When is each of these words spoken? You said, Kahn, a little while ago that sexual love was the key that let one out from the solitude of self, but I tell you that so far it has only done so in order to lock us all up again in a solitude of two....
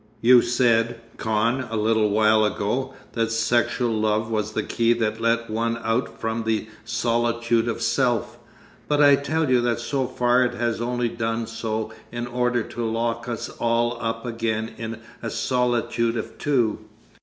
You 0.19 0.41
said, 0.41 0.99
Kahn, 1.17 1.67
a 1.69 1.77
little 1.77 2.09
while 2.09 2.43
ago 2.43 2.95
that 3.11 3.31
sexual 3.31 3.91
love 3.91 4.31
was 4.31 4.53
the 4.53 4.63
key 4.63 4.93
that 4.93 5.21
let 5.21 5.47
one 5.47 5.77
out 5.83 6.19
from 6.19 6.43
the 6.43 6.67
solitude 6.83 7.67
of 7.67 7.83
self, 7.83 8.39
but 8.87 8.99
I 8.99 9.15
tell 9.15 9.47
you 9.51 9.61
that 9.61 9.79
so 9.79 10.07
far 10.07 10.43
it 10.43 10.55
has 10.55 10.81
only 10.81 11.07
done 11.07 11.45
so 11.45 11.91
in 12.11 12.25
order 12.25 12.63
to 12.63 12.83
lock 12.83 13.27
us 13.27 13.49
all 13.59 13.95
up 14.01 14.25
again 14.25 14.71
in 14.75 15.01
a 15.21 15.29
solitude 15.29 16.17
of 16.17 16.39
two.... 16.39 16.79